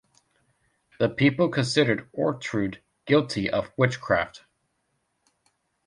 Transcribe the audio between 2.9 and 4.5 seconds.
guilty of witchcraft.